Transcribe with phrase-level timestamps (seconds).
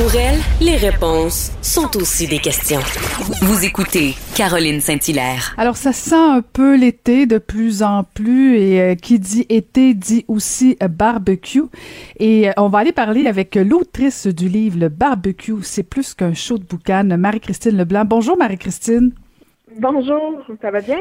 [0.00, 2.78] Pour elle, les réponses sont aussi des questions.
[3.42, 5.56] Vous écoutez Caroline Saint-Hilaire.
[5.58, 9.94] Alors, ça sent un peu l'été de plus en plus et euh, qui dit été
[9.94, 11.64] dit aussi euh, barbecue.
[12.20, 16.32] Et euh, on va aller parler avec l'autrice du livre Le barbecue, c'est plus qu'un
[16.32, 18.04] show de boucan, Marie-Christine Leblanc.
[18.04, 19.10] Bonjour Marie-Christine.
[19.80, 20.98] Bonjour, ça va bien?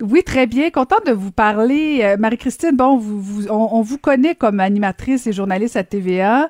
[0.00, 0.70] Oui, très bien.
[0.70, 2.00] Contente de vous parler.
[2.02, 6.44] Euh, Marie-Christine, bon, vous, vous, on, vous connaît comme animatrice et journaliste à TVA.
[6.44, 6.48] Euh,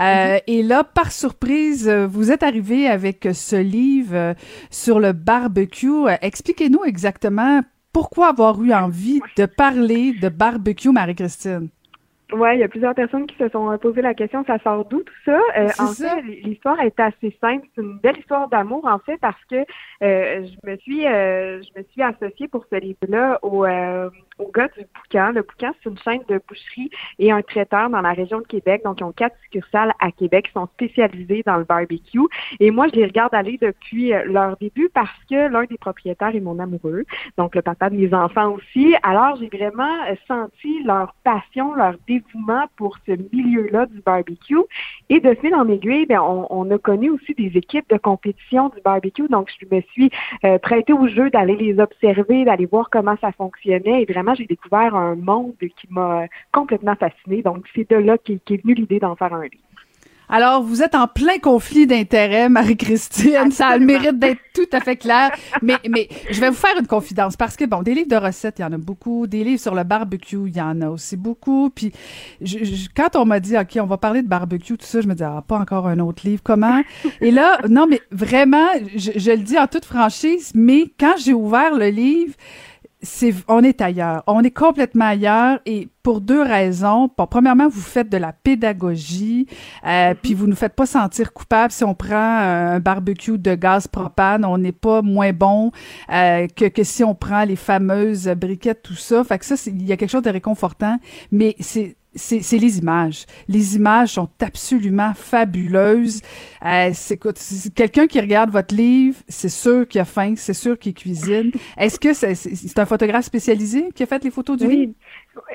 [0.00, 0.42] mm-hmm.
[0.46, 4.34] Et là, par surprise, euh, vous êtes arrivée avec ce livre
[4.70, 6.08] sur le barbecue.
[6.20, 7.62] Expliquez-nous exactement
[7.92, 11.70] pourquoi avoir eu envie de parler de barbecue, Marie-Christine.
[12.32, 15.02] Oui, il y a plusieurs personnes qui se sont posé la question, ça sort d'où
[15.02, 15.38] tout ça?
[15.78, 17.66] en fait, l'histoire est assez simple.
[17.74, 19.64] C'est une belle histoire d'amour, en fait, parce que
[20.00, 23.64] je me suis je me suis associée pour ce livre-là au
[24.40, 25.32] au gars du Boucan.
[25.32, 28.82] Le Boucan, c'est une chaîne de boucherie et un traiteur dans la région de Québec.
[28.84, 32.20] Donc, ils ont quatre succursales à Québec qui sont spécialisés dans le barbecue.
[32.58, 36.34] Et moi, je les regarde aller depuis euh, leur début parce que l'un des propriétaires
[36.34, 37.04] est mon amoureux,
[37.36, 38.94] donc le papa de mes enfants aussi.
[39.02, 41.94] Alors, j'ai vraiment euh, senti leur passion, leur
[42.76, 44.56] pour ce milieu-là du barbecue.
[45.08, 48.80] Et de fil en aiguille, bien, on, a connu aussi des équipes de compétition du
[48.82, 49.28] barbecue.
[49.28, 50.10] Donc, je me suis
[50.44, 54.46] euh, prêtée au jeu d'aller les observer, d'aller voir comment ça fonctionnait et vraiment j'ai
[54.46, 57.42] découvert un monde qui m'a complètement fasciné.
[57.42, 59.69] Donc, c'est de là qu'est est venue l'idée d'en faire un livre.
[60.32, 63.50] Alors, vous êtes en plein conflit d'intérêts, Marie-Christine.
[63.50, 65.32] Ça a le mérite d'être tout à fait clair.
[65.60, 68.60] Mais, mais je vais vous faire une confidence parce que, bon, des livres de recettes,
[68.60, 69.26] il y en a beaucoup.
[69.26, 71.70] Des livres sur le barbecue, il y en a aussi beaucoup.
[71.70, 71.92] Puis,
[72.94, 75.24] quand on m'a dit, OK, on va parler de barbecue, tout ça, je me dis,
[75.24, 76.42] ah, pas encore un autre livre.
[76.44, 76.80] Comment?
[77.20, 81.34] Et là, non, mais vraiment, je, je le dis en toute franchise, mais quand j'ai
[81.34, 82.34] ouvert le livre,
[83.02, 87.08] c'est on est ailleurs, on est complètement ailleurs et pour deux raisons.
[87.08, 89.46] premièrement, vous faites de la pédagogie,
[89.86, 93.86] euh, puis vous nous faites pas sentir coupable si on prend un barbecue de gaz
[93.86, 95.72] propane, on n'est pas moins bon
[96.12, 99.24] euh, que, que si on prend les fameuses briquettes, tout ça.
[99.24, 100.98] Fait que ça, il y a quelque chose de réconfortant,
[101.30, 103.26] mais c'est c'est les images.
[103.48, 106.20] Les images sont absolument fabuleuses.
[106.64, 107.18] Euh, c'est
[107.74, 111.52] quelqu'un qui regarde votre livre, c'est sûr qu'il a faim, c'est sûr qu'il cuisine.
[111.76, 114.92] Est-ce que c'est un photographe spécialisé qui a fait les photos du livre?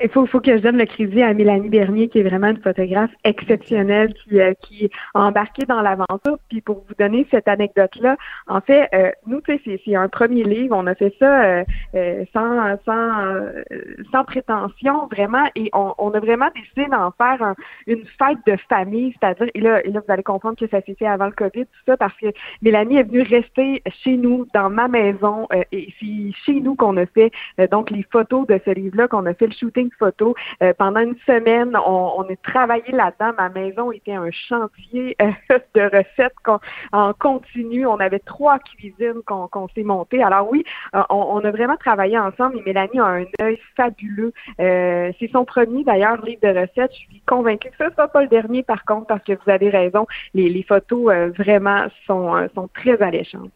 [0.02, 2.60] Il faut, faut que je donne le crédit à Mélanie Bernier, qui est vraiment une
[2.60, 6.38] photographe exceptionnelle, qui, euh, qui a embarqué dans l'aventure.
[6.48, 8.16] Puis pour vous donner cette anecdote-là,
[8.46, 10.76] en fait, euh, nous, c'est un premier livre.
[10.76, 11.64] On a fait ça euh,
[11.94, 13.36] euh sans, sans,
[14.12, 17.54] sans prétention, vraiment, et on, on a vraiment décidé d'en faire
[17.86, 20.96] une fête de famille, c'est-à-dire, et là, et là, vous allez comprendre que ça s'est
[20.98, 22.26] fait avant le COVID, tout ça, parce que
[22.62, 27.06] Mélanie est venue rester chez nous, dans ma maison, et c'est chez nous qu'on a
[27.06, 27.30] fait
[27.70, 29.52] donc les photos de ce livre-là, qu'on a fait le
[29.98, 30.34] photo.
[30.62, 33.32] Euh, pendant une semaine, on, a travaillé là-dedans.
[33.38, 35.30] Ma maison était un chantier euh,
[35.74, 36.34] de recettes
[36.92, 37.86] en continu.
[37.86, 40.22] On avait trois cuisines qu'on s'est montées.
[40.22, 44.32] Alors oui, euh, on, a vraiment travaillé ensemble et Mélanie a un œil fabuleux.
[44.58, 46.92] C'est son premier d'ailleurs livre de recettes.
[46.92, 49.50] Je suis convaincue que ce ne sera pas le dernier par contre parce que vous
[49.50, 50.06] avez raison.
[50.34, 53.52] Les, photos vraiment sont très alléchantes.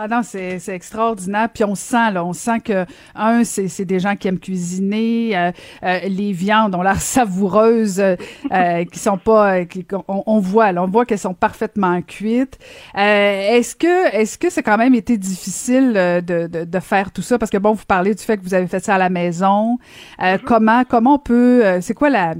[0.00, 1.48] Ah non, c'est, extraordinaire.
[1.52, 2.86] Puis on sent, là, on sent que,
[3.16, 5.36] un, c'est, des gens qui aiment cuisiner.
[5.36, 5.50] Euh,
[5.82, 9.64] euh, les viandes ont l'air savoureuses, euh, qui sont pas...
[9.64, 12.60] Qui, on, voit, là, on voit qu'elles sont parfaitement cuites.
[12.94, 17.36] est-ce que est-ce que c'est quand même été difficile de, de, de, faire tout ça?
[17.36, 19.78] Parce que, bon, vous parlez du fait que vous avez fait ça à la maison.
[20.20, 20.38] Mm-hmm.
[20.44, 21.80] Comment comment on peut...
[21.80, 22.34] c'est quoi la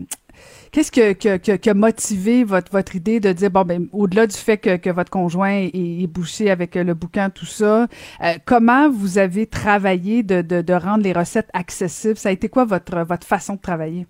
[0.73, 4.77] Qu'est-ce qui a motivé votre, votre idée de dire, bon, ben, au-delà du fait que,
[4.77, 7.87] que votre conjoint est, bouché avec le bouquin, tout ça,
[8.23, 12.17] euh, comment vous avez travaillé de, de, de rendre les recettes accessibles?
[12.17, 14.07] Ça a été quoi votre, votre façon de travailler?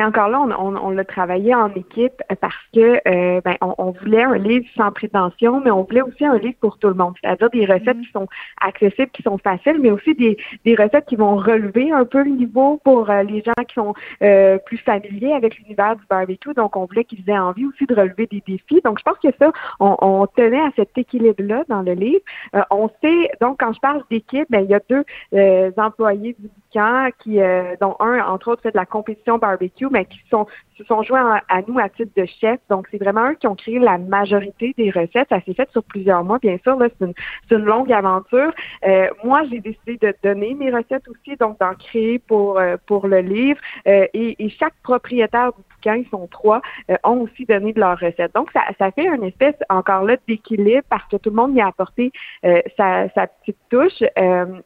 [0.00, 3.74] Mais encore là, on, on, on l'a travaillé en équipe parce que euh, ben, on,
[3.76, 6.94] on, voulait un livre sans prétention, mais on voulait aussi un livre pour tout le
[6.94, 8.06] monde, c'est-à-dire des recettes mm-hmm.
[8.06, 8.26] qui sont
[8.62, 12.30] accessibles, qui sont faciles, mais aussi des, des recettes qui vont relever un peu le
[12.30, 13.92] niveau pour euh, les gens qui sont
[14.22, 16.54] euh, plus familiers avec l'univers du barbecue.
[16.54, 18.80] Donc, on voulait qu'ils aient envie aussi de relever des défis.
[18.82, 22.22] Donc, je pense que ça, on, on tenait à cet équilibre-là dans le livre.
[22.70, 25.04] on sait, donc, quand je parle d'équipe, ben, il y a deux
[25.76, 30.20] employés du qui, euh, dont un, entre autres, fait de la compétition barbecue, mais qui
[30.30, 30.46] sont,
[30.78, 32.60] se sont joints à, nous à titre de chef.
[32.68, 35.28] Donc, c'est vraiment eux qui ont créé la majorité des recettes.
[35.28, 36.76] Ça s'est fait sur plusieurs mois, bien sûr.
[36.76, 37.14] Là, c'est une,
[37.50, 38.52] une, longue aventure.
[38.86, 43.06] Euh, moi, j'ai décidé de donner mes recettes aussi, donc d'en créer pour, euh, pour
[43.06, 43.60] le livre.
[43.86, 46.60] et, et, chaque propriétaire du bouquin, ils sont trois,
[47.04, 48.34] ont aussi donné de leurs recettes.
[48.34, 51.60] Donc, ça, ça fait une espèce, encore là, d'équilibre parce que tout le monde y
[51.60, 52.12] a apporté
[52.76, 54.02] sa, sa petite touche.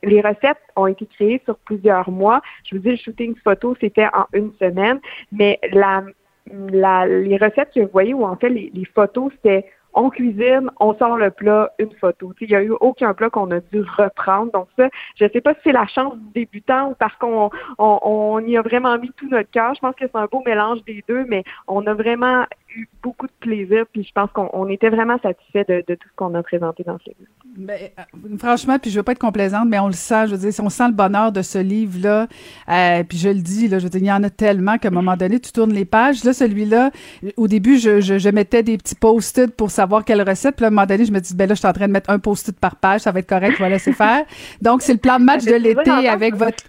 [0.02, 2.40] les recettes ont été créées sur plusieurs mois.
[2.64, 5.00] Je vous dis, le shooting photo, c'était en une semaine,
[5.32, 6.04] mais la,
[6.46, 10.70] la, les recettes que vous voyez, ou en fait les, les photos, c'était on cuisine,
[10.80, 12.32] on sort le plat, une photo.
[12.40, 14.52] Il n'y a eu aucun plat qu'on a dû reprendre.
[14.52, 17.50] Donc ça, je ne sais pas si c'est la chance du débutant ou parce qu'on
[17.78, 19.74] on, on, y a vraiment mis tout notre cœur.
[19.74, 22.44] Je pense que c'est un beau mélange des deux, mais on a vraiment
[22.74, 23.84] eu beaucoup de plaisir.
[23.92, 26.98] Puis je pense qu'on était vraiment satisfait de, de, tout ce qu'on a présenté dans
[26.98, 27.30] ce livre.
[27.56, 30.26] Ben, euh, franchement, puis je veux pas être complaisante, mais on le sent.
[30.26, 32.26] Je veux dire, si on sent le bonheur de ce livre-là,
[32.68, 34.88] euh, puis je le dis, là, je veux dire, il y en a tellement qu'à
[34.88, 36.24] un moment donné, tu tournes les pages.
[36.24, 36.90] Là, celui-là,
[37.36, 40.56] au début, je, je, je mettais des petits post-it pour savoir quelle recette.
[40.56, 41.92] Puis à un moment donné, je me dis, ben là, je suis en train de
[41.92, 44.24] mettre un post-it par page, ça va être correct, je vais laisser faire.
[44.60, 46.64] Donc, c'est le plan de match de l'été avec votre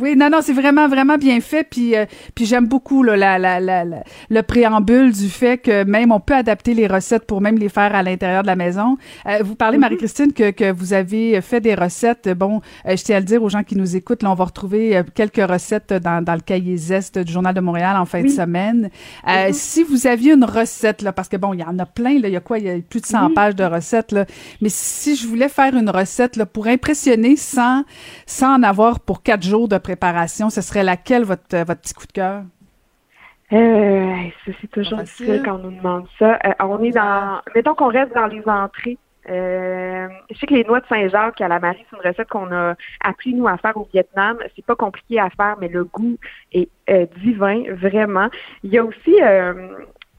[0.00, 1.62] oui, non, non, c'est vraiment, vraiment bien fait.
[1.62, 2.04] Puis, euh,
[2.34, 3.84] puis j'aime beaucoup là, la, la, la,
[4.28, 7.94] le préambule du fait que même on peut adapter les recettes pour même les faire
[7.94, 8.98] à l'intérieur de la maison.
[9.26, 9.80] Euh, vous parlez, mm-hmm.
[9.80, 12.28] Marie-Christine, que, que vous avez fait des recettes.
[12.36, 14.44] Bon, euh, je tiens à le dire aux gens qui nous écoutent, là, on va
[14.44, 18.28] retrouver quelques recettes dans, dans le cahier Zest du Journal de Montréal en fin de
[18.28, 18.90] semaine.
[19.24, 19.52] Mm-hmm.
[19.52, 22.26] Si vous aviez une recette, là, parce que bon, il y en a plein, là,
[22.26, 22.58] il y a quoi?
[22.58, 24.24] Il y a plus de 100 pages de recettes, là.
[24.60, 27.84] Mais si je voulais faire une recette là, pour impressionner sans,
[28.26, 32.06] sans en avoir pour quatre jours de préparation, ce serait laquelle votre, votre petit coup
[32.06, 32.42] de cœur?
[33.52, 34.16] Euh,
[34.60, 36.38] c'est toujours difficile quand on nous demande ça.
[36.44, 38.98] Euh, on est dans, mettons qu'on reste dans les entrées.
[39.30, 42.50] Euh, je sais que les noix de Saint-Jacques à la Marie, c'est une recette qu'on
[42.52, 44.38] a appris nous à faire au Vietnam.
[44.56, 46.16] C'est pas compliqué à faire, mais le goût
[46.52, 48.28] est euh, divin, vraiment.
[48.64, 49.20] Il y a aussi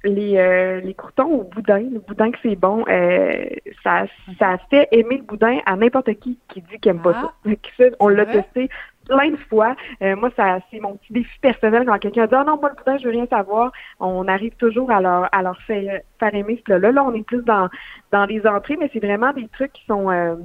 [0.05, 1.79] les, euh, les croutons au boudin.
[1.79, 3.45] Le boudin que c'est bon, euh,
[3.83, 4.05] ça,
[4.39, 7.33] ça fait aimer le boudin à n'importe qui qui dit qu'il n'aime pas ça.
[7.79, 8.69] Ah, on l'a testé
[9.07, 9.75] plein de fois.
[10.01, 12.75] Euh, moi, ça c'est mon petit défi personnel quand quelqu'un dit Ah non, moi le
[12.75, 13.71] boudin, je veux rien savoir.
[13.99, 16.91] On arrive toujours à leur à leur faire, faire aimer ce plat-là.
[16.91, 17.69] Là, on est plus dans
[18.11, 20.35] dans les entrées, mais c'est vraiment des trucs qui sont euh,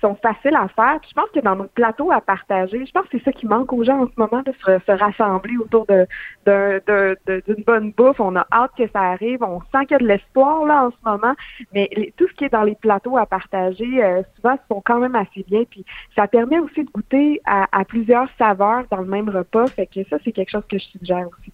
[0.00, 1.00] sont faciles à faire.
[1.08, 3.72] je pense que dans notre plateau à partager, je pense que c'est ça qui manque
[3.72, 6.06] aux gens en ce moment, de se, rassembler autour de,
[7.46, 8.20] d'une bonne bouffe.
[8.20, 9.42] On a hâte que ça arrive.
[9.42, 11.34] On sent qu'il y a de l'espoir là en ce moment.
[11.74, 15.14] Mais tout ce qui est dans les plateaux à partager, euh, souvent, sont quand même
[15.14, 15.64] assez bien.
[15.70, 15.84] Puis
[16.16, 19.66] ça permet aussi de goûter à, plusieurs saveurs dans le même repas.
[19.66, 21.52] Fait que ça, c'est quelque chose que je suggère aussi.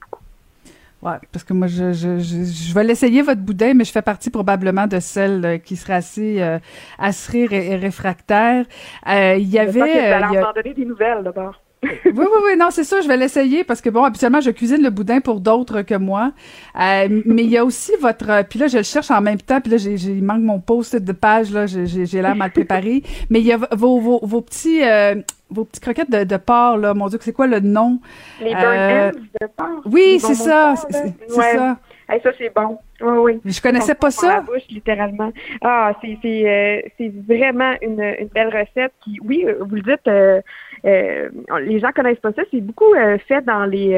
[1.05, 4.31] Ouais, parce que moi, je, je, je, vais l'essayer, votre boudin, mais je fais partie
[4.31, 6.59] probablement de celle euh, qui serait assez euh,
[6.99, 8.65] assez et, réfractaire.
[9.07, 9.83] Euh, il y avait...
[9.83, 10.53] Euh, il y a...
[10.55, 11.61] donner des nouvelles, d'abord.
[12.05, 14.83] Oui, oui, oui, non, c'est ça, je vais l'essayer parce que bon, habituellement, je cuisine
[14.83, 16.33] le boudin pour d'autres que moi.
[16.81, 19.61] Euh, mais il y a aussi votre, puis là, je le cherche en même temps,
[19.61, 23.03] puis là, j'ai, il manque mon post de page, là, j'ai, l'air mal préparé.
[23.31, 25.17] mais il y a vos, vos, vos petits, euh,
[25.51, 28.01] vos petites croquettes de, de porc, là, mon Dieu, c'est quoi le nom?
[28.41, 29.83] Les euh, de porc?
[29.87, 31.77] Oui, c'est ça, c'est, ça.
[32.09, 32.79] ça, c'est bon.
[33.01, 33.41] Oui, oui.
[33.45, 34.35] Je connaissais pas ça.
[34.35, 35.33] La bouche, littéralement.
[35.63, 40.25] Ah, c'est euh, vraiment une, une belle recette qui, oui, euh, vous le dites, euh,
[40.35, 40.41] euh,
[40.85, 42.43] les gens connaissent pas ça.
[42.51, 42.95] C'est beaucoup
[43.27, 43.95] fait dans les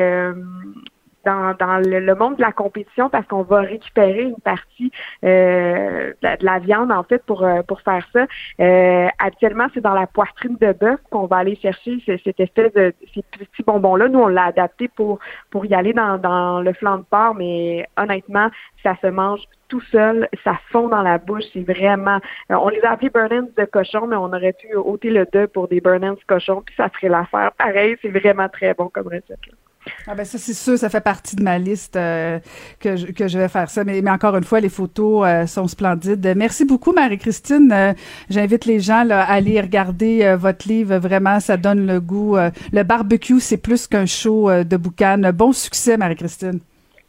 [1.26, 4.92] dans, le, monde de la compétition parce qu'on va récupérer une partie
[5.24, 8.26] euh, de, la viande en fait pour euh, pour faire ça.
[8.60, 12.94] Euh, habituellement, c'est dans la poitrine de bœuf qu'on va aller chercher cette espèce de
[13.12, 14.08] ces petits bonbons là.
[14.08, 15.18] Nous, on l'a adapté pour
[15.50, 18.48] pour y aller dans, dans le flanc de porc, mais honnêtement,
[18.82, 22.20] ça se mange tout seul, ça fond dans la bouche, c'est vraiment.
[22.50, 25.66] on les a appelés burn de cochon, mais on aurait pu ôter le deux pour
[25.66, 27.50] des burn cochon, puis ça ferait l'affaire.
[27.58, 29.44] Pareil, c'est vraiment très bon comme recette.
[29.48, 29.65] Là.
[30.06, 32.38] Ah ben ça c'est sûr, ça fait partie de ma liste euh,
[32.80, 33.84] que, je, que je vais faire ça.
[33.84, 36.32] Mais, mais encore une fois, les photos euh, sont splendides.
[36.36, 37.70] Merci beaucoup Marie-Christine.
[37.72, 37.92] Euh,
[38.30, 40.96] j'invite les gens là, à aller regarder votre livre.
[40.96, 42.36] Vraiment, ça donne le goût.
[42.36, 45.20] le barbecue, c'est plus qu'un show de boucan.
[45.34, 46.60] Bon succès Marie-Christine.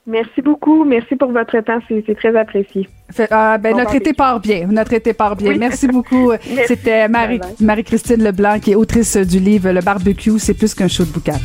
[0.05, 0.85] Merci beaucoup.
[0.85, 1.79] Merci pour votre temps.
[1.87, 2.87] C'est très apprécié.
[3.29, 4.67] ah, ben, notre été part bien.
[4.67, 5.55] Notre été part bien.
[5.57, 6.31] Merci beaucoup.
[6.65, 11.03] C'était Marie, Marie-Christine Leblanc, qui est autrice du livre Le barbecue, c'est plus qu'un show
[11.03, 11.37] de boucan.